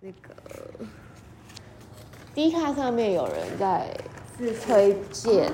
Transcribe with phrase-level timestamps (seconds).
[0.00, 0.32] 那个
[2.34, 3.88] D 卡上面有人在
[4.64, 5.52] 推荐，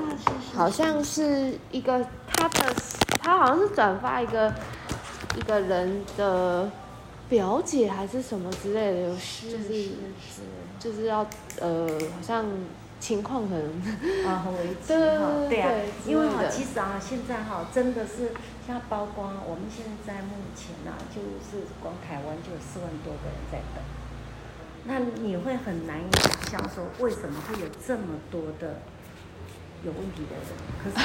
[0.53, 2.75] 好像是一个他的，
[3.23, 4.53] 他好像是转发一个
[5.39, 6.71] 一个人的
[7.29, 10.43] 表姐还是什么之类的，有是就是是是
[10.79, 11.27] 就是要
[11.61, 12.45] 呃，好像
[13.01, 13.67] 情况可能
[14.27, 15.73] 啊，很危机对 哈，对啊
[16.07, 18.33] 因为哈，其实啊，现在哈，真的是
[18.67, 23.83] 像包括我们现在目前啊，就是光台湾就有四万多个人在等，
[24.87, 28.81] 那你会很难以想象说为什么会有这么多的
[29.83, 30.49] 有问题的人。
[30.83, 30.97] 可是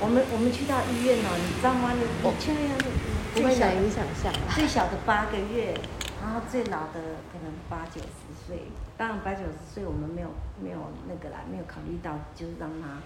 [0.00, 1.92] 我们我们去到医院哦，你知道吗？
[1.92, 2.90] 你你去那个
[3.34, 4.54] 不会最小难以想象啊。
[4.54, 5.74] 最小的八个月，
[6.22, 8.62] 然后最老的可能八九十岁。
[8.96, 10.28] 当然八九十岁我们没有
[10.62, 13.02] 没有那个啦，没有考虑到就是让他，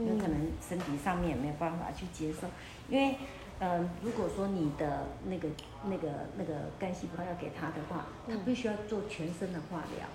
[0.00, 2.48] 有可能身体上面也没有办法去接受。
[2.88, 3.16] 因为嗯、
[3.60, 5.48] 呃如果说你的那个
[5.84, 10.06] 那个那个干细胞要给他的话，他必须要做全身的化疗。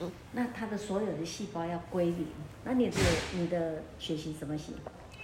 [0.00, 2.26] 嗯那他的所有的细胞要归零，
[2.64, 2.96] 那你的
[3.34, 4.74] 你的血型什么型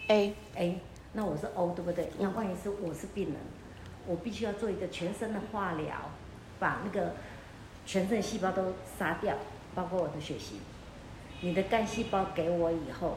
[0.09, 0.81] ？A A，
[1.15, 2.11] 那我是 O，对不对？
[2.19, 3.37] 那万一是我是病人，
[4.07, 6.11] 我必须要做一个全身的化疗，
[6.61, 7.15] 把那个
[7.87, 9.37] 全身的细胞都杀掉，
[9.75, 10.59] 包括我的血型。
[11.41, 13.17] 你的干细胞给我以后，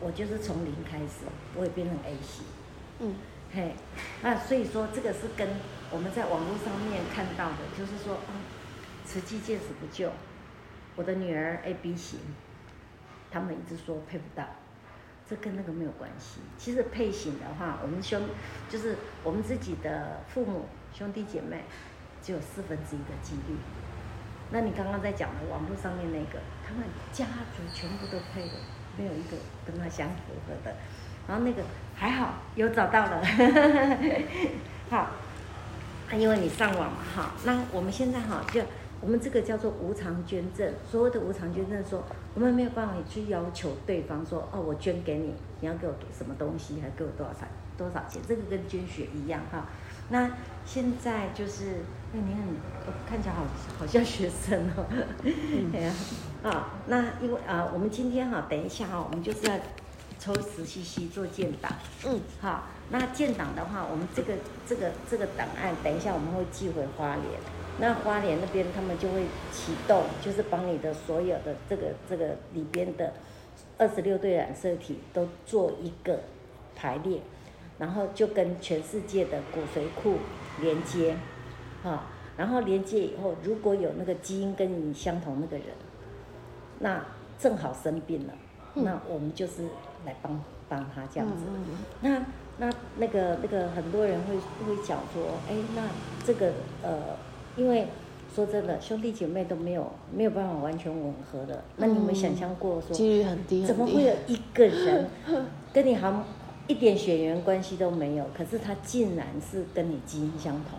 [0.00, 1.24] 我就是从零开始，
[1.56, 2.44] 我也变成 A 型。
[2.98, 3.14] 嗯
[3.52, 3.74] 嘿，
[4.22, 5.48] 那所以说这个是跟
[5.90, 8.40] 我们在网络上面看到的，就是说，嗯，
[9.04, 10.12] 慈济见死不救，
[10.94, 12.20] 我的女儿 A B 型，
[13.28, 14.44] 他们一直说配不到，
[15.28, 16.40] 这跟那个没有关系。
[16.56, 18.22] 其实配型的话，我们兄
[18.68, 21.64] 就是我们自己的父母兄弟姐妹，
[22.22, 23.56] 只有四分之一的几率。
[24.52, 27.24] 那你刚刚在讲的网络上面那个，他们家
[27.56, 28.54] 族全部都配了，
[28.96, 30.76] 没有一个跟他相符合的。
[31.30, 31.62] 然后那个
[31.94, 33.22] 还好有找到了，
[34.90, 35.10] 好，
[36.10, 38.60] 那因为你上网嘛，哈，那我们现在哈就
[39.00, 42.02] 我们这个叫做无偿捐赠，所谓的无偿捐赠说，
[42.34, 47.46] 我们没有办法去要求对方说，哦，我捐给你，你要给我什么东西，还给我多少钱
[47.78, 49.66] 多少钱，这个跟捐血一样哈。
[50.08, 50.28] 那
[50.66, 51.76] 现在就是，
[52.12, 52.42] 那你看，
[52.86, 53.44] 我看起来好
[53.78, 54.84] 好像学生哦，
[55.22, 55.92] 对 呀、
[56.42, 59.54] 啊，那因为啊，我们今天哈，等一下哈，我们就是要
[60.20, 61.72] 抽十 CC 做建档，
[62.06, 62.20] 嗯。
[62.40, 64.34] 好，那建档的话，我们这个
[64.66, 67.26] 这个这个档案，等一下我们会寄回花莲，
[67.78, 73.14] 那花莲那边他们就会启动，就是把你的所有的这个这个里边的
[73.78, 76.20] 二十六对染色体都做一个
[76.76, 77.20] 排列，
[77.78, 80.18] 然后就跟全世界的骨髓库
[80.60, 81.16] 连接，
[81.82, 82.04] 哈，
[82.36, 85.66] 然后连接以后，如果有那个基因跟你相同那个人，
[86.80, 87.02] 那
[87.38, 88.34] 正好生病了，
[88.74, 89.68] 那我们就是
[90.06, 91.44] 来帮帮他这样子。
[92.00, 92.22] 那
[92.58, 95.82] 那那个那个很多人会会讲说，哎，那
[96.24, 96.52] 这个
[96.82, 97.16] 呃，
[97.56, 97.86] 因为
[98.34, 101.62] 说真的，兄弟姐妹都没有没有办法完全吻合的。
[101.76, 103.66] 那你有没有想象过说，几率很低。
[103.66, 105.08] 怎么会有一个人
[105.72, 106.24] 跟你好
[106.66, 110.78] 一点血缘关系都没有，可是他竟然是跟你基因相同，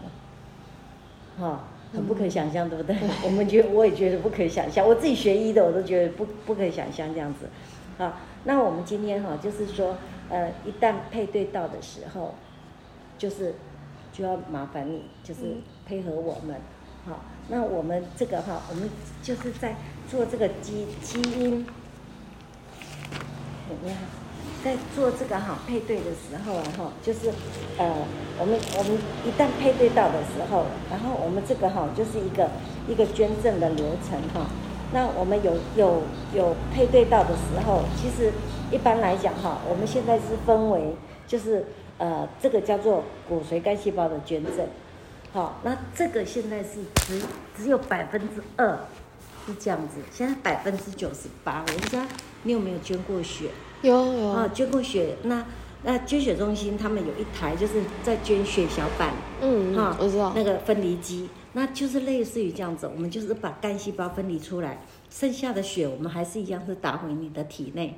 [1.45, 2.95] 哈、很不可想象，对不对？
[3.25, 7.49] 我们觉得我也觉得不可以想象，我自己学医的我都觉得不不可以想象这样子，
[8.01, 8.13] 好，
[8.45, 9.95] 那我们今天哈、就是说，
[10.27, 12.33] 呃，一旦配对到的时候，
[13.15, 13.53] 就是
[14.11, 16.59] 就要麻烦你，就是嗯配合我们，
[17.05, 17.19] 好，
[17.49, 18.89] 那我们这个哈，我们
[19.21, 19.75] 就是在
[20.09, 21.59] 做这个基基因。
[23.69, 23.95] 你看，
[24.63, 27.29] 在做这个哈配对的时候啊哈，就是
[27.77, 27.93] 呃，
[28.39, 32.49] 我们我们一旦配对到的时候，然后我们这个哈就是一个
[32.87, 34.49] 一个捐赠的流程哈。
[34.93, 36.01] 那我们有有
[36.33, 38.31] 有配对到的时候，其实
[38.71, 41.65] 一般来讲哈，我们现在是分为就是
[41.97, 44.67] 呃这个叫做骨髓干细胞的捐赠，
[45.33, 47.21] 好，那这个现在是只
[47.57, 48.79] 只有百分之二
[49.45, 52.03] 是这样子，现在百分之九十八，我不知道
[52.43, 53.49] 你有没有捐过血？
[53.81, 54.27] 有有。
[54.29, 55.45] 啊，捐过血，那
[55.83, 60.31] 那捐血中心他们有一台就是在捐血小板，嗯哈嗯，我知道。
[60.35, 64.79] 那个分离机，那就是类似于这样子，我们就是把干细胞分离出来，
[65.11, 67.95] 剩下的血我们还是一样是打回你的体内，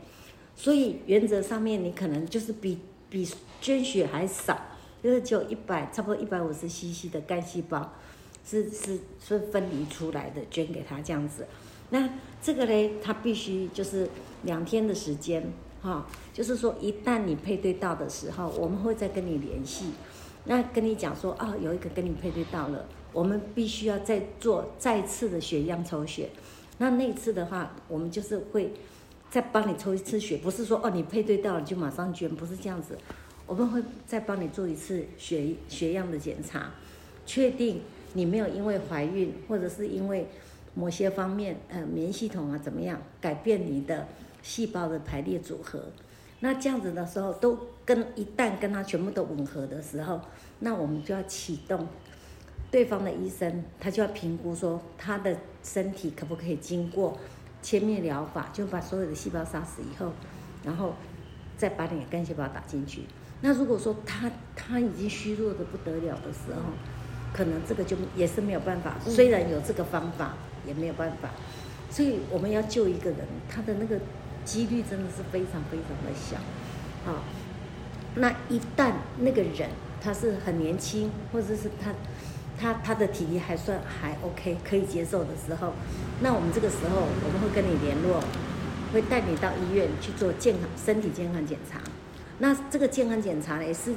[0.55, 2.79] 所以原则上面你可能就是比
[3.09, 3.25] 比
[3.61, 4.59] 捐血还少，
[5.01, 7.93] 就是只有一百差不多一百五十 CC 的干细胞
[8.43, 11.45] 是是是分离出来的，捐给他这样子。
[11.91, 12.09] 那
[12.41, 14.09] 这个嘞，它必须就是
[14.41, 15.43] 两天的时间，
[15.81, 19.91] 哈、就是说一旦你配对到的时候，我们会再跟你联系，
[20.45, 26.29] 那跟你讲说，啊，有一个跟你配对到了，我们必须要再做再次的血样抽血。
[26.77, 28.73] 那那次的话，我们就是会
[29.29, 32.97] 再帮你抽一次血，不是说哦你配对到了就马上捐，不是这样子，
[33.45, 36.71] 我们会再帮你做一次血血样的检查，
[37.25, 37.81] 确定
[38.13, 40.27] 你没有因为怀孕或者是因为
[40.73, 44.07] 某些方面，呃，免疫系统啊怎么样改变你的
[44.41, 45.83] 细胞的排列组合。
[46.39, 50.19] 那这样子的时候，都跟一旦跟它全部都吻合的时候，
[50.59, 51.87] 那我们就要启动
[52.73, 57.15] 对方的医生，他就要评估说他的身体可不可以经过
[57.61, 60.11] 切面疗法，就把所有的细胞杀死以后，
[60.63, 60.95] 然后
[61.55, 63.03] 再把你的干细胞打进去。
[63.41, 66.61] 那如果说他他已经虚弱的不得了的时候，
[67.31, 68.95] 可能这个就也是没有办法。
[69.05, 70.33] 虽然有这个方法，
[70.65, 71.29] 也没有办法。
[71.91, 73.99] 所以我们要救一个人，他的那个。
[74.45, 76.35] 几率真的是非常非常的小，
[77.05, 77.23] 好，
[78.15, 79.69] 那一旦那个人
[80.01, 81.93] 他是很年轻，或者是他
[82.63, 85.73] 他他的体力还算还 OK 可以接受的时候，
[86.21, 88.23] 那我们这个时候我们会跟你联络，
[88.93, 91.81] 会带你到医院去做健康身体健康检查。
[92.39, 93.93] 那这个健康检查呢也是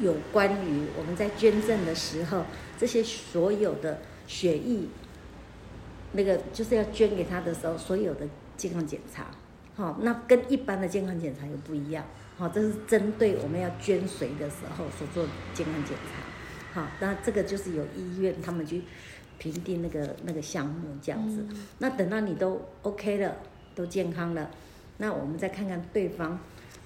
[0.00, 2.44] 有关于我们在捐赠的时候，
[2.78, 4.80] 这些所有的血液，
[6.12, 8.28] 那个就是要捐给他的时候，所有的
[8.58, 9.28] 健康检查。
[9.76, 12.04] 好，那跟一般的健康检查又不一样。
[12.36, 16.29] 好，这是针对我们要捐髓的时候所做健康检查。
[16.72, 18.82] 好，那这个就是有医院他们去
[19.38, 21.44] 评定那个那个项目这样子。
[21.78, 23.36] 那等到你都 OK 了，
[23.74, 24.50] 都健康了，
[24.98, 26.38] 那我们再看看对方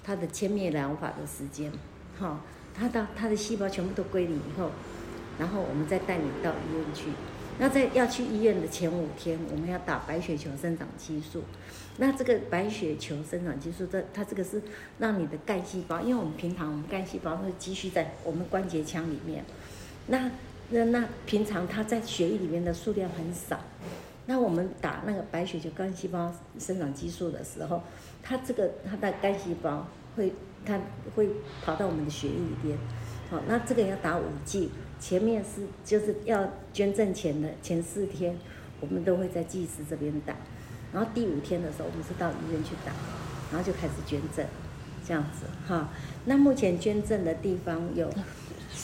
[0.03, 1.71] 他的切灭疗法的时间。
[2.19, 2.41] 好，
[2.75, 4.71] 他的他的细胞全部都归零以后，
[5.39, 7.09] 然后我们再带你到医院去。
[7.59, 11.43] 那在要去医院的前五天，我们要打白血球生长激素。
[11.99, 14.61] 那这个白血球生长激素，这它这个是
[14.99, 19.45] 让你的干细胞，因为我们平常我们干细胞会积蓄在我们关节腔里面，
[20.07, 20.31] 那
[20.71, 23.61] 那那平常它在血液里面的数量很少，
[24.27, 27.83] 那我们打那个白血球干细胞生长激素的时候，
[28.23, 29.87] 它这个它的干细胞
[30.17, 30.33] 会
[30.65, 30.81] 它
[31.15, 31.29] 会
[31.65, 32.79] 跑到我们的血液里边，
[33.31, 38.37] 好，那这个要打五剂，前面是就是要捐赠前的前四天，
[38.81, 40.35] 我们都会在技师这边打。
[40.93, 42.93] 然后第五天的时候，我们是到医院去打，
[43.51, 44.47] 然后就开始捐赠，
[45.07, 45.89] 这样子哈。
[46.25, 48.09] 那目前捐赠的地方有，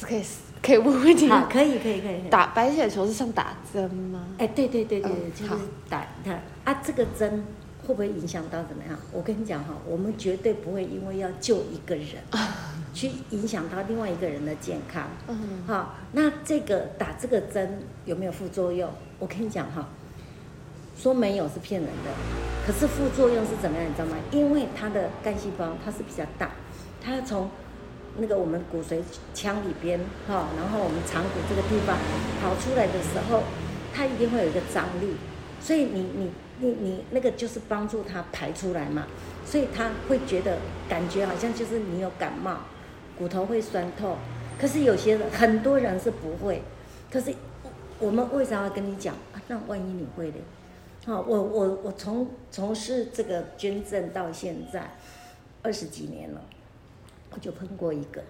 [0.02, 0.22] 可以
[0.62, 1.48] 可以问问题吗？
[1.50, 2.28] 可以可以可以。
[2.30, 4.26] 打白血球是像打针吗？
[4.38, 5.52] 哎，对对对对，就是
[5.88, 6.32] 打它
[6.64, 6.80] 啊。
[6.84, 7.44] 这个针
[7.86, 8.98] 会不会影响到怎么样？
[9.12, 12.16] 我跟你讲哈，我们绝对不会因为要救一个人，
[12.92, 15.08] 去影响到另外一个人的健康。
[15.28, 15.62] 嗯。
[15.66, 18.90] 好，那这个打这个针有没有副作用？
[19.18, 19.88] 我跟你讲哈。
[20.96, 22.10] 说没有是骗人的，
[22.66, 23.86] 可是副作用是怎么样？
[23.88, 24.18] 你知道吗？
[24.32, 26.50] 因为它的干细胞它是比较大，
[27.02, 27.48] 它从
[28.20, 29.00] 那个我们骨髓
[29.34, 31.96] 腔里边哈，然后我们长骨这个地方
[32.40, 33.42] 跑出来的时候，
[33.92, 35.16] 它一定会有一个张力，
[35.60, 36.30] 所以你你
[36.60, 39.06] 你你那个就是帮助它排出来嘛，
[39.44, 40.58] 所以他会觉得
[40.88, 42.58] 感觉好像就是你有感冒，
[43.18, 44.16] 骨头会酸痛，
[44.60, 46.62] 可是有些人很多人是不会，
[47.10, 47.34] 可是
[47.98, 49.40] 我们为啥要跟你讲啊？
[49.48, 50.38] 那万一你会的？
[51.06, 54.90] 好，我我我从从事这个捐赠到现在
[55.62, 56.42] 二十几年了，
[57.32, 58.22] 我就碰过一个，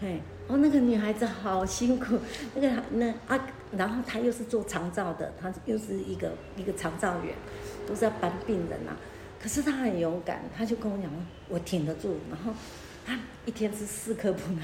[0.00, 2.18] 嘿，哦，那个女孩子好辛苦，
[2.54, 3.46] 那个那啊，
[3.76, 7.34] 然后她又是做肠照的，她又是一个一个肠照员，
[7.86, 8.92] 都是要搬病人呐，
[9.42, 11.10] 可是她很勇敢，她就跟我讲，
[11.48, 12.52] 我挺得住，然后
[13.04, 14.62] 她一天吃四颗普拿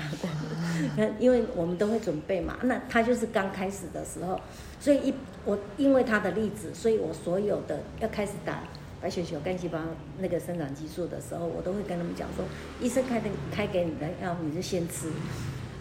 [0.96, 4.40] 的， 因为我们都会准备嘛，那她就是刚开始的时候。
[4.78, 5.14] 所以一
[5.44, 8.62] 我因为她的例子，所以我所有的要开始打
[9.06, 9.78] 白血球干细胞
[10.18, 12.44] 那个生长激素的时候，我都会跟他们讲说，
[12.80, 15.08] 医生开的开给你的药，你就先吃，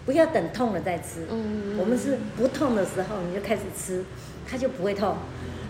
[0.06, 1.26] 不要等痛了再吃。
[1.32, 1.76] 嗯。
[1.76, 4.06] 我们是不痛的时候你就开始吃，
[4.48, 5.16] 它就不会痛。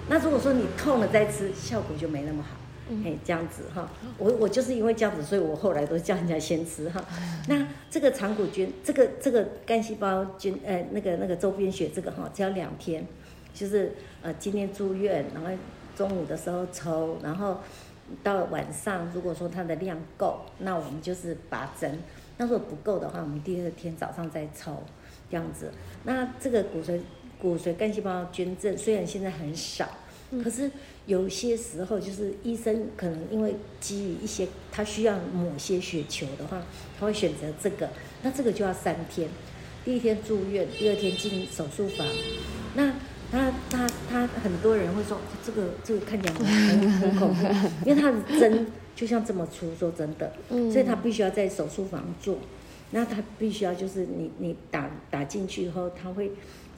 [0.10, 2.58] 那如果说你痛了再吃，效果就没那么好。
[3.06, 7.02] 哎，这样子哈，我我就是因为这样子，所以我后来都叫人家先吃哈。
[7.48, 13.08] 那这个肠骨菌，这个这个干细胞菌，呃，那个那个周边血这个哈，只要两天，
[13.54, 15.50] 就是呃今天住院，然后
[15.96, 17.60] 中午的时候抽，然后
[18.24, 22.00] 到晚上如果说它的量够，那我们就是拔针。
[22.38, 24.84] 那如果不够的话，我们第二天早上再抽，
[25.30, 25.72] 这样子。
[26.04, 27.00] 那这个骨髓
[27.40, 29.88] 骨髓干细胞捐赠虽然现在很少，
[30.44, 30.70] 可是。
[31.06, 36.60] 有些时候就是医生可能因为基于一些他需要某些血球的话，
[37.00, 37.88] 他会选择这个，
[38.24, 39.30] 那这个就要三天，
[39.84, 42.08] 第一天住院，第二天进手术房。
[42.74, 42.92] 那
[43.32, 47.48] 他他他很多人会说这个这个看起来很 很恐怖，
[47.86, 50.32] 因为他的针就像这么粗，说真的，
[50.72, 52.38] 所以他必须要在手术房做，
[52.92, 56.32] 那他必须要就是你你打打进去以后，他会。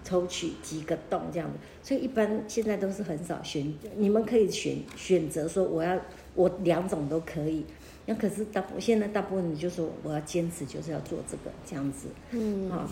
[0.03, 5.99] 抽取几个洞这样子，所以一般现在都是很少选，你们可以选选择说我要
[6.33, 7.65] 我两种都可以，
[8.05, 12.89] 那可是大现在大部分你就说我要坚持就是要做这个这样子，嗯，好，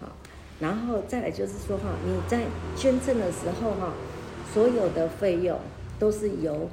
[0.00, 0.16] 好，
[0.58, 2.44] 然后再来就是说哈，你在
[2.76, 3.92] 捐赠的时候哈，
[4.52, 5.58] 所有的费用
[5.98, 6.68] 都是由，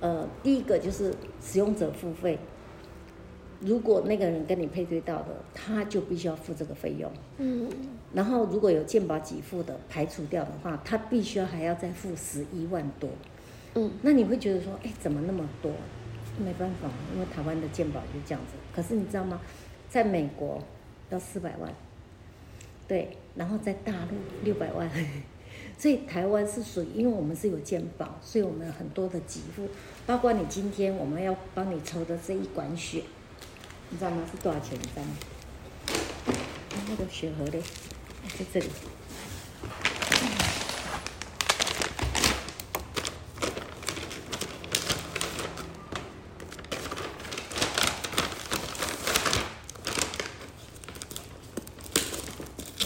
[0.00, 2.38] 呃，第一个就是使用者付费。
[3.60, 7.10] 如果那个人跟你配对到的，他就必须要付这个费用。
[7.38, 7.66] 嗯，
[8.12, 13.08] 然后如果有健保给付的排除掉的话，他必须要还要再付十一万多。
[13.74, 15.72] 嗯，那你会觉得说，哎，怎么那么多？
[16.38, 18.52] 没办法，因为台湾的健保就这样子。
[18.74, 19.40] 可是你知道吗？
[19.88, 20.62] 在美国
[21.08, 21.72] 要四百万，
[22.88, 24.90] 对，然后在大陆六百万，
[25.76, 29.68] 所以台湾是属于，因为我们是有健保，所以我们很多的给付，
[30.06, 33.02] 包括你今天我们要帮你抽的这一管血，
[33.90, 34.22] 你知道吗？
[34.30, 34.78] 是多少钱？
[34.78, 35.04] 一张？
[36.88, 37.60] 那个血盒嘞，
[38.38, 38.66] 在这里。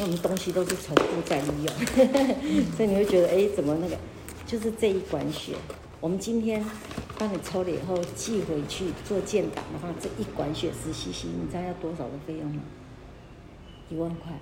[0.02, 1.66] 我们东西都是重复再利用，
[2.76, 3.96] 所以你会觉得，哎，怎么那个？
[4.46, 5.52] 就是这一管血，
[6.00, 6.64] 我们今天
[7.18, 12.62] 帮你抽了以后寄回去做建档的话，这一管血十 cc，你知道要多少的费用吗？
[13.90, 14.32] 一万块。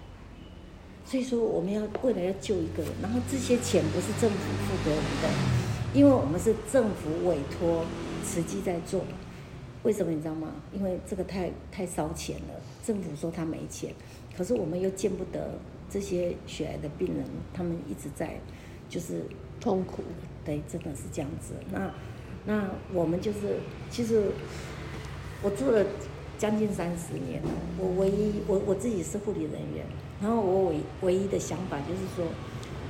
[1.04, 5.28] 所以说，我们要为了要救一个人，然后这些钱不是政府付给我们的，
[5.92, 7.84] 因为我们是政府委托
[8.24, 9.02] 慈济在做。
[9.88, 10.48] 为什么你知道吗？
[10.70, 13.90] 因为这个太太烧钱了，政府说他没钱。
[14.36, 18.38] 可是我们又见不得这些血癌的病人，他们一直在
[18.86, 19.22] 就是
[19.58, 20.02] 痛苦，
[20.44, 21.54] 对，真的是这样子。
[21.72, 21.90] 那
[22.44, 23.56] 那我们就是，
[23.90, 24.24] 其实
[25.42, 25.82] 我做了
[26.36, 27.40] 将近三十年，
[27.78, 29.86] 我唯一我我自己是护理人员，
[30.20, 32.26] 然后我唯唯一的想法就是说，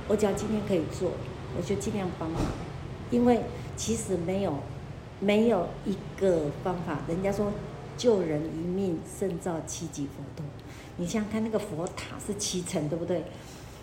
[0.09, 1.13] 我只要今天可以做，
[1.57, 2.43] 我就尽量帮忙，
[3.13, 3.41] 因为
[3.77, 4.59] 其实没有
[5.21, 7.53] 没有一个方法，人家说
[7.97, 10.45] 救人一命胜造七级浮屠。
[10.97, 13.25] 你想想看，那个佛塔是七层，对不对？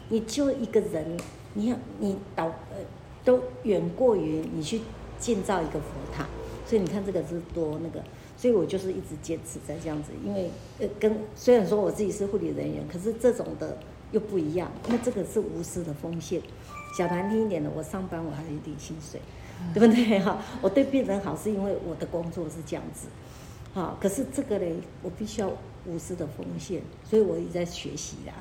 [0.10, 1.18] 你救一个人，
[1.54, 2.77] 你要你导呃，
[3.24, 4.82] 都远过于你去
[5.20, 6.25] 建造一个佛塔。
[6.68, 8.04] 所以你看这个是多那个，
[8.36, 10.12] 所以我就是一直坚持在这样子。
[10.25, 10.50] 因为
[10.80, 13.77] 呃，跟虽然说我自己是护理人员，可是这种的
[14.12, 14.72] 又不一样。
[14.88, 16.42] 那这个是无私的奉献。
[16.98, 19.20] 讲难听一点的，我上班我还有一点薪水，
[19.74, 20.38] 对不对哈？
[20.62, 23.07] 我对病人好是因为我的工作是这样子。
[23.74, 25.51] 好，可是这个嘞，我必须要。
[25.88, 28.33] 无私的奉献，所以我也在学习啦。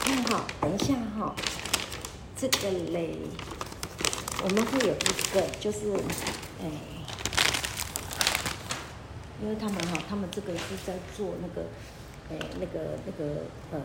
[0.00, 1.32] 看好，等一下哈，
[2.36, 3.16] 这个嘞，
[4.42, 4.98] 我们会有一
[5.32, 5.78] 个，就是
[6.60, 6.68] 哎，
[9.40, 11.68] 因为他们哈，他们这个是在做那个，
[12.28, 13.80] 哎，那个那个呃，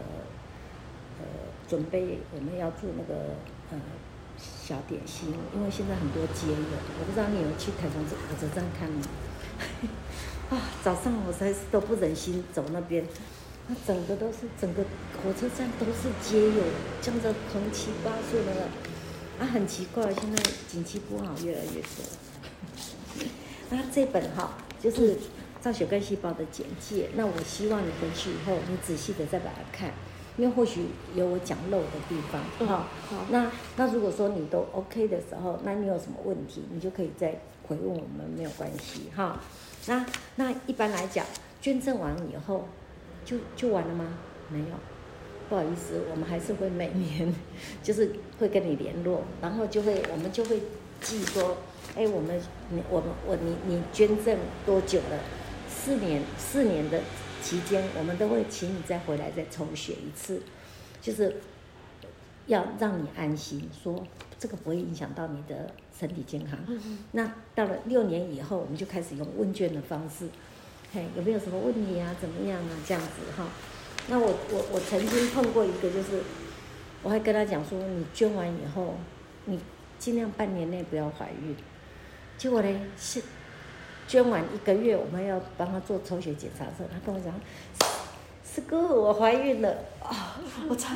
[1.71, 3.39] 准备我们要做那个
[3.71, 3.79] 呃。
[4.41, 6.55] 小点心，因为现在很多街友，
[6.97, 9.03] 我不知道你有去台中火车站看吗？
[10.49, 13.05] 啊，早上我才是都不忍心走那边，
[13.67, 14.83] 那整个都是整个
[15.21, 16.63] 火车站都是街友，
[17.01, 18.65] 像这样子横七八竖的，
[19.39, 23.27] 啊，很奇怪，现在景气不好，越来越多。
[23.69, 25.19] 那 这本哈就是
[25.59, 29.91] 造血干细胞的简介，那我希望你回去以后，你仔细的再把它看。
[30.37, 32.85] 因为或许有我讲漏的地方，哈，
[33.29, 39.39] 那那如果说你都 OK 的时候，那你有什么问题，你就可以再回问我们，没有关系，哈。
[39.87, 41.25] 那那一般来讲，
[41.61, 42.65] 捐赠完以后，
[43.25, 44.05] 就就完了吗？
[44.49, 44.65] 没有，
[45.49, 47.33] 不好意思，我们还是会每年，
[47.83, 50.61] 就是会跟你联络，然后就会我们就会
[51.01, 51.57] 记说，
[51.95, 55.19] 哎，我们你我们我你你捐赠多久了？
[55.67, 57.01] 四年四年的。
[57.41, 60.41] 期间，我们都会请你再回来再抽血一次，
[61.01, 61.37] 就是
[62.47, 64.05] 要让你安心，说
[64.39, 66.57] 这个不会影响到你的身体健康。
[67.11, 70.29] 那到了六年以后，我们就开始用问卷的方式，
[70.93, 72.15] 嘿，有没有什么问题啊？
[72.21, 72.69] 怎么样啊？
[72.85, 73.49] 这样子哈。
[74.07, 76.21] 那我我我曾经碰过一个，就是
[77.03, 78.95] 我还跟他讲说，你捐完以后，
[79.45, 79.59] 你
[79.99, 81.55] 尽量半年内不要怀孕。
[82.37, 83.21] 结果呢是。
[84.07, 87.33] 捐完一个月，我们要帮他做抽血检查的时候，他跟我讲
[88.43, 89.69] ：“师哥，我怀孕了
[90.03, 90.93] 啊！”我操，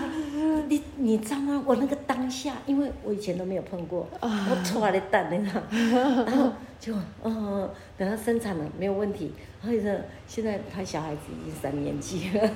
[0.68, 1.64] 你你知道吗？
[1.66, 5.62] 我那个当下，因为我以前都没有碰过，我出来的蛋，你知道？
[6.26, 6.94] 然后就
[7.24, 9.32] 嗯，等他生产了没有问题，
[9.64, 9.92] 然后说
[10.28, 12.50] 现在他小孩子已经三年级了，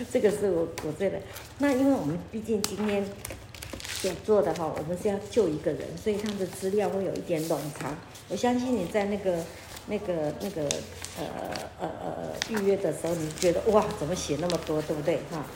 [0.10, 1.20] 这个是我我这的。
[1.58, 3.04] 那因为我们毕竟今天
[4.04, 7.96] 所做的哈，我们是要救一个人，所以他的资料会有一点冗长。
[8.28, 9.42] 我相信你在那个、
[9.86, 10.62] 那个、那个
[11.18, 11.24] 呃
[11.80, 15.20] 呃呃预约的时候，你觉得哇，怎么写那么多，对不对？
[15.30, 15.46] 哈，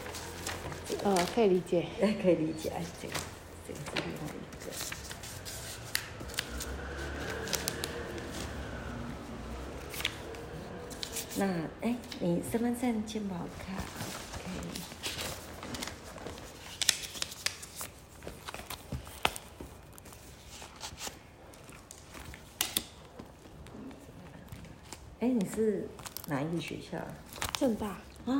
[1.04, 3.14] 呃，可以理解，哎，可以理解，哎，这个
[3.66, 4.72] 这个是另外一个。
[11.36, 11.46] 那
[11.86, 13.76] 哎，你身份证、健保卡，
[14.32, 14.48] 可
[25.58, 25.82] 是
[26.28, 26.96] 哪一个学校？
[27.54, 27.88] 正大
[28.26, 28.32] 啊，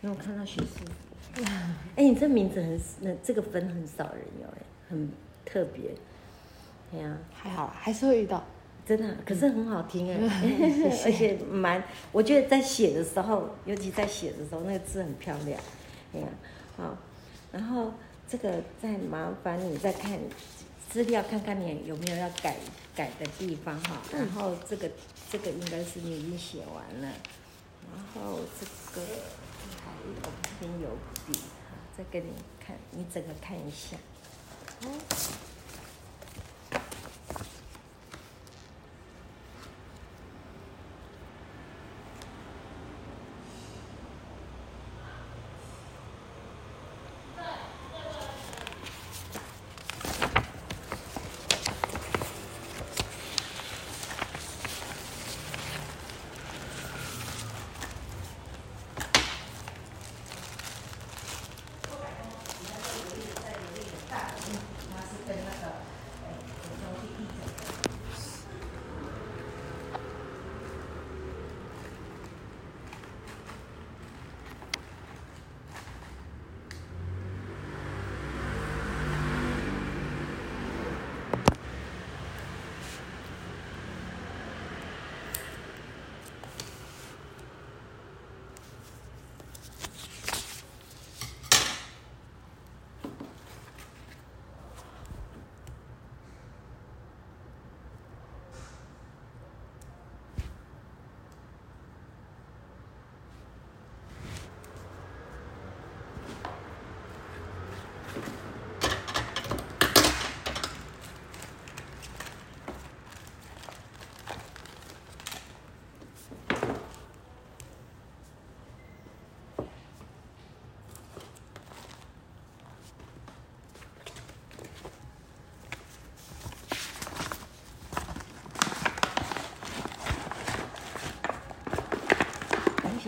[0.00, 1.42] 因为我看到学士。
[1.96, 5.10] 哎，你这名字很，那这个分很少人有，哎，很
[5.44, 5.90] 特别。
[6.92, 8.44] 对呀，还好，还是会遇到。
[8.86, 10.16] 真的，可是很好听哎，
[11.04, 11.82] 而且蛮，
[12.12, 15.60] 我觉得在写的时候，尤其在写的时候，那个字很漂亮。
[16.14, 16.28] 哎呀，
[16.76, 16.96] 好，
[17.50, 17.92] 然后
[18.28, 20.16] 这个再麻烦你再看
[20.88, 22.54] 资料，看看你有没有要改
[22.96, 24.02] 改的地方哈。
[24.12, 24.90] 然后这个
[25.30, 27.08] 这个应该是你已经写完了，
[27.92, 29.06] 然后这个
[29.84, 31.38] 还有这边有笔，
[31.96, 33.96] 再给你看，你整个看一下。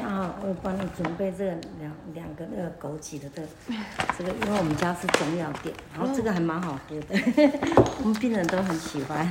[0.09, 1.45] 啊，我帮你准备这
[1.79, 3.49] 两两个那个枸杞的这个，
[4.17, 7.15] 这个因为我们家是中药店，然后这个还蛮好喝的，
[8.03, 9.29] 我们病人都很喜欢。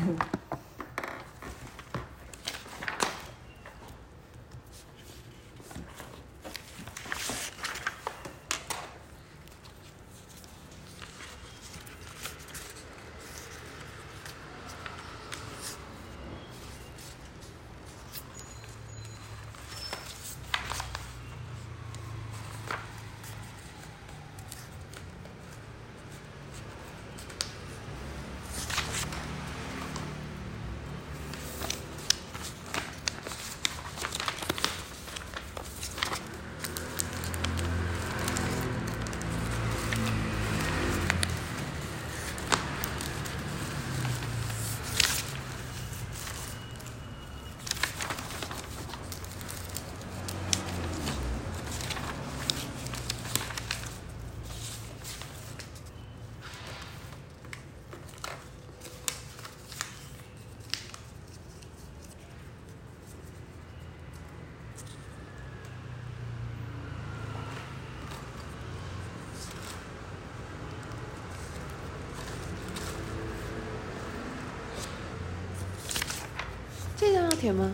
[77.40, 77.72] 这张要填吗？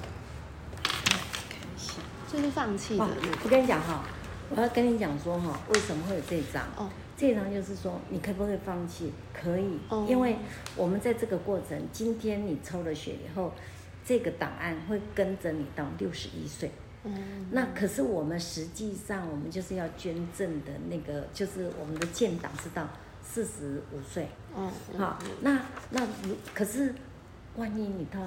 [1.49, 1.93] 看一下，
[2.29, 3.07] 这是放弃的。
[3.43, 4.03] 我跟你讲哈，
[4.49, 6.63] 我要跟你讲说哈，为什么会有这张？
[6.75, 9.13] 哦，这张就是说，你可不可以放弃？
[9.33, 10.37] 可以，因为
[10.75, 13.53] 我们在这个过程，今天你抽了血以后，
[14.05, 16.69] 这个档案会跟着你到六十一岁。
[17.05, 22.87] 嗯，那可是我们实际上，我们就是要捐赠的那个，就是我们的建档是到
[23.21, 24.27] 四十五岁。
[24.57, 26.93] 嗯，好，那那如可是，
[27.55, 28.19] 万一你到。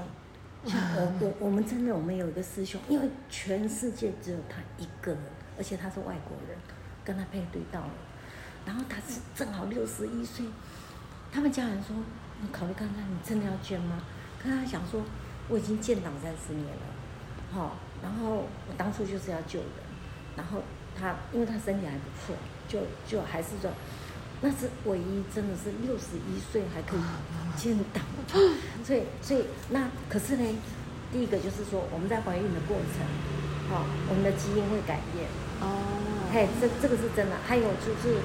[0.65, 5.21] 我我我们真的，我们有一个师兄，因为全世界只有他一个人，
[5.57, 6.59] 而且他是外国人，
[7.05, 7.91] 跟他配对到了，
[8.65, 10.45] 然后他是正好六十一岁，
[11.31, 11.95] 他们家人说，
[12.41, 14.03] 你考虑看看，你真的要捐吗？
[14.43, 15.03] 可他想说，
[15.49, 16.83] 我已经建党三十年了，
[17.53, 19.69] 好，然后我当初就是要救人，
[20.37, 20.63] 然后
[20.99, 22.35] 他因为他身体还不错，
[22.67, 23.71] 就就还是说，
[24.41, 27.01] 那是唯一真的是六十一岁还可以
[27.57, 28.03] 建党。
[28.85, 30.45] 所以，所以那可是呢，
[31.13, 33.03] 第一个就是说，我们在怀孕的过程，
[33.71, 35.27] 好，我们的基因会改变。
[35.61, 35.83] 哦。
[36.33, 37.37] 嘿，这这个是真的。
[37.47, 38.19] 还有就是，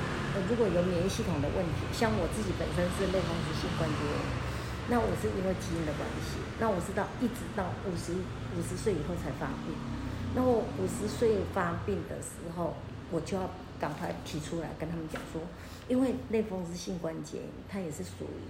[0.49, 4.17] 如果有免疫系统的问题，像我自己本身是类风湿性关节炎，
[4.89, 8.13] 那我是因为基因的关系，那我是到一直到五十
[8.57, 9.77] 五十岁以后才发病。
[10.35, 12.75] 那我五十岁发病的时候，
[13.11, 15.41] 我就要赶快提出来跟他们讲说，
[15.87, 18.43] 因为类风湿性关节炎，它也是属于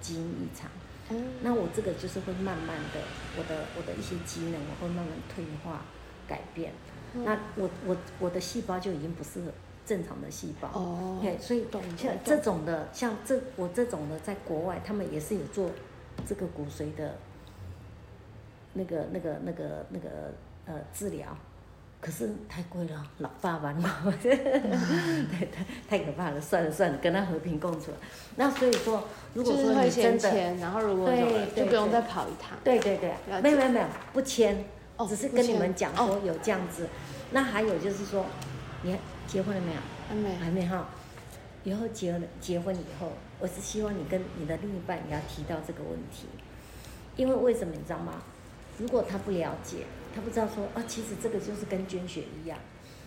[0.00, 0.68] 基因异常。
[1.10, 3.00] 嗯，那我这个就是会慢慢的，
[3.36, 5.82] 我的我的一些机能我会慢慢退化
[6.26, 6.72] 改变。
[7.12, 9.40] 那我我我的细胞就已经不是
[9.86, 10.68] 正常的细胞。
[10.68, 15.70] 哦对，所以懂像这种的，像这我这种的，在国外他们也是有做
[16.26, 17.16] 这个骨髓的
[18.72, 20.08] 那个那个那个那个
[20.66, 21.36] 呃治疗。
[22.04, 23.90] 可是太贵了，老爸爸嘛，
[24.22, 25.46] 对，太
[25.88, 27.92] 太可怕了，算了算了，跟他和平共处。
[28.36, 31.10] 那所以说，如果说你真的，然后如果
[31.56, 32.58] 就不用再跑一趟。
[32.62, 34.66] 对对对没有没有没有，不签，
[34.98, 36.86] 哦只是跟你们讲哦说有这样子。
[37.30, 38.26] 那还有就是说，
[38.82, 38.94] 你
[39.26, 39.80] 结婚了没有？
[40.06, 40.86] 还没还没哈。
[41.62, 46.26] 以后结了结婚以后，我是希望你跟你的另一半也要提到这个问题，
[47.16, 48.12] 因为为什么你知道吗？
[48.78, 52.58] 如果他不了解，他不知道说啊，其实这个就是跟捐血一样，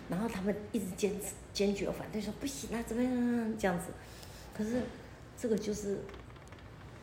[0.10, 3.88] 然后他们一直坚持坚决反对说不行啊，怎么样这样子，
[4.56, 4.82] 可是
[5.38, 6.00] 这个就是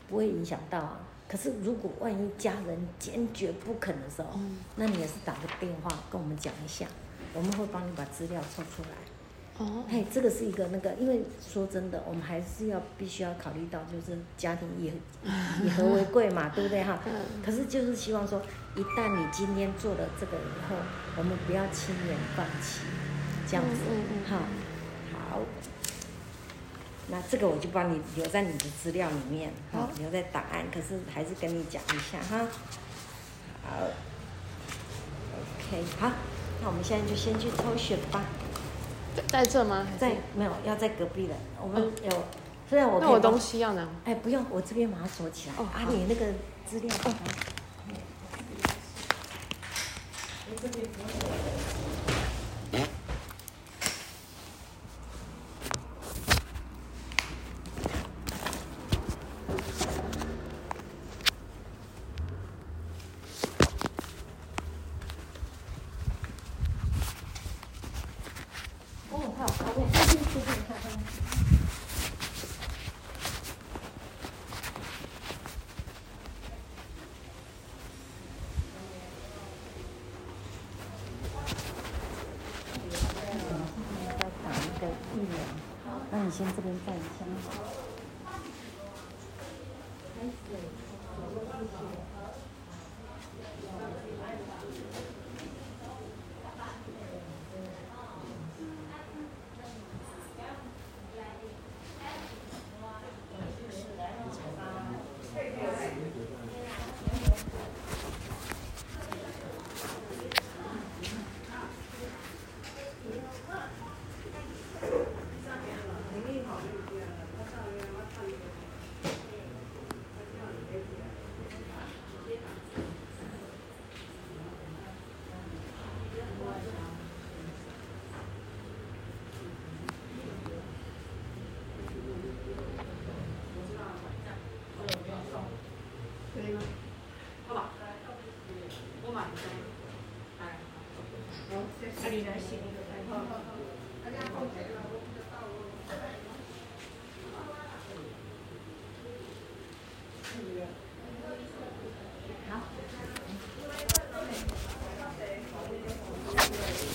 [0.08, 1.00] 不会影响到啊。
[1.26, 6.86] 可是如果万一家人坚决不肯的时候，嗯那你也是打个电话跟我们讲一下，
[7.32, 8.96] 我们会帮你把资料抽出来。
[9.58, 14.92] 哦，嘿，这个是一个那个，因为说真的，我们还是要必须要考虑到，就是家庭以
[15.64, 16.98] 以和为贵嘛，对不对哈？
[17.06, 17.12] 嗯
[17.44, 18.42] 可是就是希望说，
[18.74, 20.74] 一旦你今天做了这个以后，
[21.16, 22.80] 我们不要轻言放弃，
[23.46, 24.38] 这样子，嗯嗯嗯哈，
[25.30, 25.40] 好。
[27.08, 30.64] 那这个我就帮你留在你的资料里面，哈好，留在档案。
[30.72, 32.48] 可是还是跟你讲一下哈。
[33.62, 33.86] 好
[35.38, 36.10] ，OK，好，
[36.60, 38.24] 那我们现在就先去抽血吧。
[39.28, 39.86] 在这吗？
[39.98, 42.24] 在没有要在隔壁的，我们有，
[42.68, 43.90] 虽然我那我东，西要拿吗？
[44.04, 45.54] 哎，不用，我这边把它锁起来。
[45.56, 46.26] 哦啊，你那个
[46.66, 46.94] 资料，
[69.36, 70.84] 还有咖啡，谢谢谢谢咖啡。
[84.18, 84.82] 在打那个
[85.14, 85.34] 疫苗，
[86.10, 87.24] 那你先这边站一下。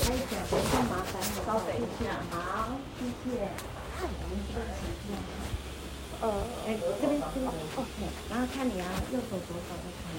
[0.10, 2.18] 可以讲，等一下麻烦你稍等一下。
[2.32, 2.34] 好，
[2.98, 3.46] 谢谢。
[4.00, 5.08] 我们这边请坐。
[6.22, 6.24] 呃，
[6.66, 7.92] 哎，这边这边，OK，
[8.30, 10.18] 然后看你啊，右手左手都可以。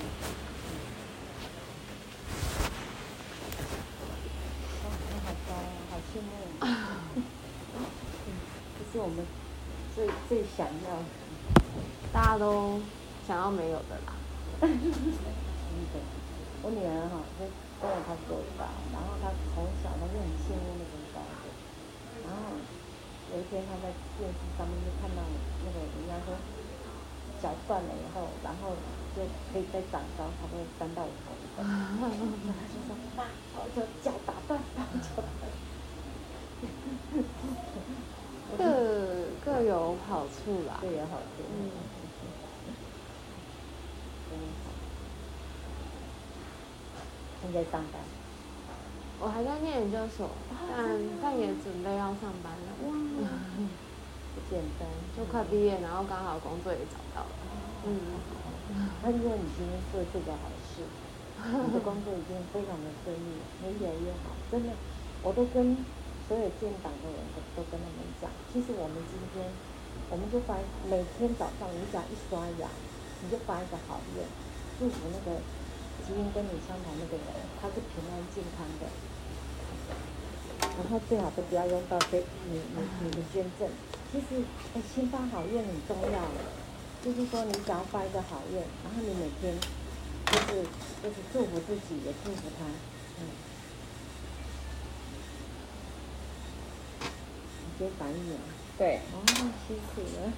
[4.83, 5.57] 哦，你好高啊，
[5.91, 6.29] 好羡慕。
[8.79, 9.17] 这是我们
[9.95, 10.89] 最最想要。
[12.13, 12.81] 大家都
[13.27, 14.13] 想要没有的啦。
[14.61, 14.77] 真的，
[16.63, 17.47] 我女儿哈，就
[17.81, 21.47] 跟我差不多大，然后她从小她就很羡慕那种高的，
[22.27, 22.59] 然后
[23.71, 23.87] 有一天她在
[24.19, 25.23] 电视上面就看到
[25.65, 26.35] 那个人家说
[27.41, 28.75] 脚断了以后，然后
[29.15, 35.49] 就可以再长高差不多三到五公分，然后她就说妈，我的脚打断，把我脚打断。
[38.59, 38.65] 各
[39.45, 40.79] 各有好处啦。
[40.83, 41.43] 各，有好处。
[41.49, 41.71] 嗯
[44.29, 44.71] 真好。
[47.43, 48.20] 现在上班。
[49.21, 52.69] 我还在念研究所，但但也准备要上班了。
[52.89, 52.89] 哇，
[54.33, 57.33] 不简单，就快毕业，然后刚好工作也找到了。
[57.85, 58.17] 嗯，
[59.05, 60.81] 他因为你今天做这个好事，
[61.37, 64.73] 你的工作已经非常的顺利，你越来越好，真的，
[65.21, 65.77] 我都跟
[66.25, 69.45] 所有建党的人都都跟他们讲，其实我们今天，
[70.09, 70.57] 我们就发
[70.89, 72.73] 每天早上你只要一刷牙，
[73.21, 74.25] 你就发一个好愿，
[74.81, 75.45] 祝福那个
[76.09, 77.29] 基因跟你相同那个人，
[77.61, 78.89] 他是平安健康的。
[80.83, 82.19] 然后最好都不要用到这
[82.51, 83.69] 你你你的捐赠。
[84.11, 84.43] 其实，
[84.75, 86.41] 哎，先发好愿很重要的，
[87.05, 89.55] 就是说你只要发一个好愿，然后你每天
[90.27, 90.65] 就是
[91.03, 92.65] 就是祝福自己，也祝福他，
[93.21, 93.29] 嗯。
[97.01, 98.41] 你先反应啊？
[98.79, 99.01] 对。
[99.13, 99.23] 哦，
[99.69, 100.33] 辛苦了。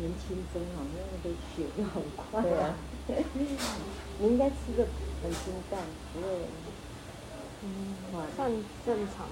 [0.00, 2.42] 年轻真好，那个血又很快。
[2.42, 2.74] 对啊。
[4.18, 4.86] 你应该吃的
[5.22, 5.80] 很清淡，
[6.12, 6.26] 不会。
[7.62, 7.94] 嗯，
[8.34, 8.50] 算
[8.86, 9.26] 正常。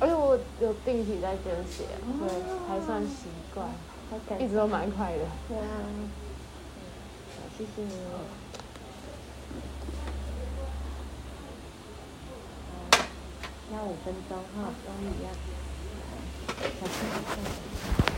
[0.00, 1.84] 而且我有定期在捐血，
[2.20, 2.28] 对，
[2.68, 3.68] 还算习惯，
[4.40, 5.24] 一直都蛮快的。
[5.48, 5.62] 对啊。
[7.36, 7.92] 好，谢谢你。
[13.70, 15.28] 那五分钟哈，跟你一样。
[16.80, 18.15] 小心。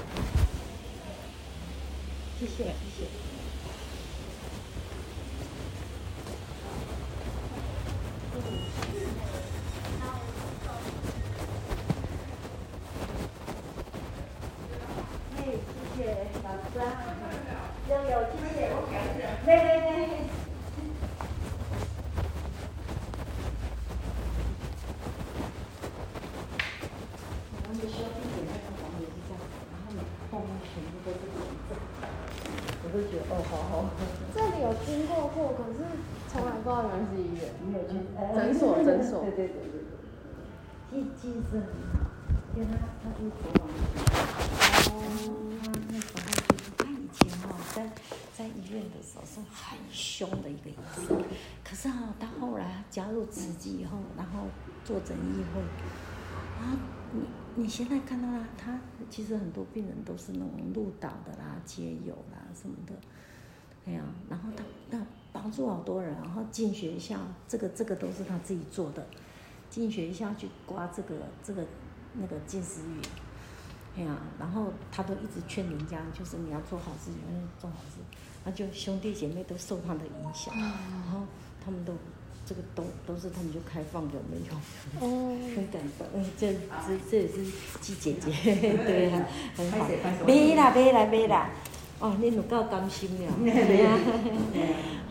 [2.38, 3.03] 谢谢，谢谢。
[15.37, 15.38] 哎，
[15.96, 16.83] 谢谢老师啊，
[17.90, 18.57] 悠悠，谢谢，
[19.46, 19.83] 来来来。
[27.64, 29.98] 我们需要地点那个房也是这样子，然后呢，
[30.31, 31.74] 后面全部都是文字。
[32.81, 33.85] 我都觉得哦，好好。
[34.35, 35.79] 这里有经过过，可是
[36.33, 37.53] 从来不知道原来是医院。
[37.61, 37.92] 没有去。
[38.35, 39.20] 诊所，诊所。
[39.20, 39.85] 对对对对
[40.90, 41.05] 对。
[41.20, 41.98] 记记忆是很好，
[42.54, 43.68] 因为他他是国王。
[44.87, 44.94] 哦。
[45.61, 47.90] 他那时候就是他以前哈在
[48.33, 51.22] 在医院的时候是很凶的一个医生，
[51.64, 54.44] 可是哈他后来加入慈济以后，然后
[54.85, 55.61] 做诊议会，
[56.62, 56.78] 啊
[57.12, 62.92] 你你现在看到他，他其实很多病人都是那种路倒的啦、接友啦什么的，
[63.87, 69.04] 哎呀，然后他他帮助好多人，然后进学校，这个这个都是他自己做的，
[69.70, 71.64] 进学校去刮这个这个
[72.14, 73.11] 那个近视眼，
[73.98, 78.00] 哎呀，然后他都一直劝人家，就是你要做好事，要做好事，
[78.44, 81.26] 那就兄弟姐妹都受他的影响，然后
[81.64, 81.94] 他们都。
[82.48, 84.54] 这个都都是他们就开放的，没有，
[85.07, 87.44] 哦，很感动，嗯，这这这也是
[87.78, 88.33] 季姐姐，
[88.87, 89.87] 对啊，很好，
[90.26, 91.50] 没啦没啦没啦，
[92.00, 93.84] 哦，你有够甘心了， 对。
[93.84, 93.98] 啊，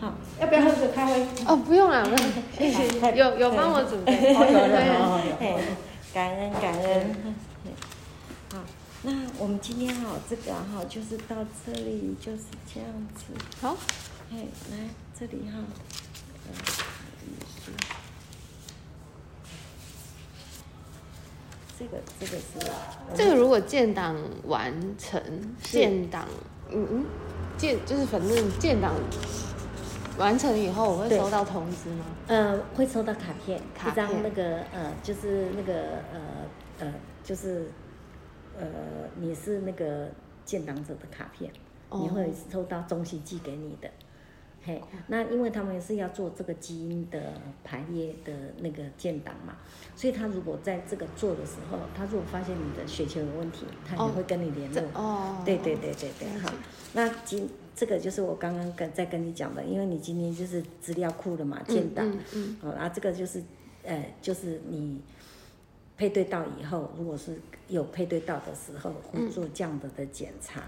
[0.00, 1.26] 好，要不要喝个咖啡？
[1.46, 2.02] 哦，不用了，
[2.56, 5.58] 谢谢，有有帮我准备，有有有，
[6.14, 7.14] 感恩感恩，
[8.52, 8.58] 好，
[9.02, 13.24] 那我们今天哈这个哈就是到这里就是这样子，
[13.60, 13.76] 好，
[14.32, 14.78] 哎，来
[15.18, 15.58] 这里哈，
[21.78, 22.44] 这个这个是，
[23.14, 25.20] 这个如果建档完成，
[25.62, 26.26] 建档，
[26.72, 27.04] 嗯嗯，
[27.56, 28.92] 建就是反正建档
[30.18, 32.04] 完成以后，我会收到通知吗？
[32.26, 35.74] 呃，会收到卡片，一张那个呃，就是那个
[36.12, 36.20] 呃
[36.80, 37.70] 呃，就是
[38.58, 38.66] 呃，
[39.16, 40.08] 你是那个
[40.44, 41.50] 建档者的卡片，
[41.92, 43.88] 你会收到中心寄给你的。
[44.64, 47.32] 嘿，那因为他们是要做这个基因的
[47.64, 49.56] 排列的那个建档嘛，
[49.96, 54.82] 所以他如果在这个做的时候，他如果发现你的血球有问题，他也会跟你联络。
[54.94, 56.52] 哦，对对对对对，好。
[56.92, 62.06] 那今这个就是我刚刚跟在跟你讲的，因为你今天就是资料库了嘛，建档。
[62.10, 62.56] 嗯嗯。
[62.60, 63.42] 好，然后这个就是
[63.84, 65.00] 呃，就是你
[65.96, 70.62] 配对到以后，如果是有配对到的时候，会做这样的的检查。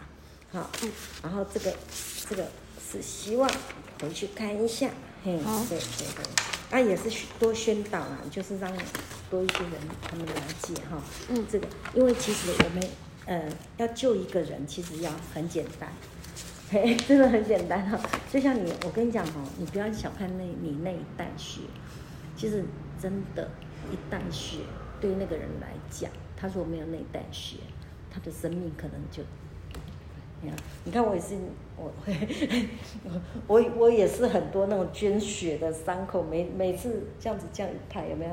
[0.53, 0.91] 好，嗯
[1.23, 1.75] 然后这个
[2.29, 2.47] 这个。
[2.93, 3.49] 是希望
[4.01, 4.91] 回去看一下，
[5.23, 8.69] 嘿，对对对，啊也是多宣导啊，就是让
[9.31, 12.83] 多一些人他们了解哈，嗯，这个，因为其实我们
[13.27, 15.93] 呃要救一个人，其实要很简单，
[16.69, 17.97] 嘿，真的很简单哈，
[18.29, 21.61] 就像你，我跟你讲哦，你不要小看那你那一袋血，
[22.37, 22.65] 其实
[23.01, 23.49] 真的，
[23.93, 24.57] 一袋血
[25.01, 27.59] 对那个人来讲，他如果没有那一袋血，
[28.13, 29.23] 他的生命可能就。
[30.85, 31.37] 你看我也是，
[31.77, 31.93] 我
[33.47, 38.31] 我我也是很多那种捐血的伤口，每每次这样子这样一拍有没有？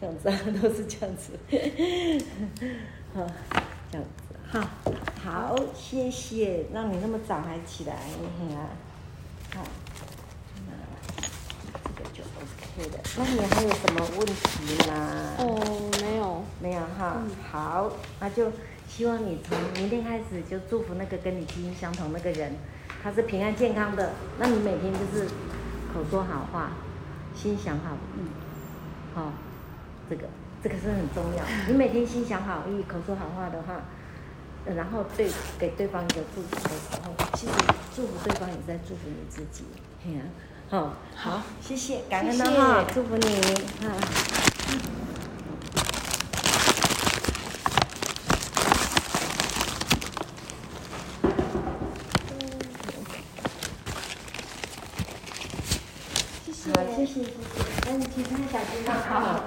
[0.00, 1.32] 这样子啊，都是这样子，
[3.14, 3.24] 好，
[3.90, 4.60] 这样子，好，
[5.22, 7.94] 好，谢谢，让你那么早还起来，
[8.56, 8.70] 啊，
[9.54, 9.62] 好，
[12.76, 12.98] OK 的。
[13.18, 15.34] 那你还有什么问题吗？
[15.38, 18.50] 哦，没有，没有哈，好，那就
[18.88, 22.52] 希望你从明天开始就祝福那个跟你基因相同那个人，
[23.02, 24.12] 他是平安健康的。
[24.38, 25.26] 那你每天就是
[25.92, 26.72] 口说好话，
[27.34, 28.20] 心想好意，
[29.14, 29.32] 好。
[30.10, 30.24] 这个
[30.62, 31.44] 这个是很重要。
[31.66, 33.80] 你每天心想好意，口说好话的话，
[34.66, 37.52] 然后对给对方一个祝福的时候，其实
[37.94, 39.64] 祝福对方也在祝福你自己。
[40.72, 43.26] 好，好，谢谢，感恩的哈，祝福你
[43.82, 43.92] 嗯。
[56.46, 57.28] 谢谢，谢谢谢，
[57.84, 59.42] 那你其他小金刚好，好，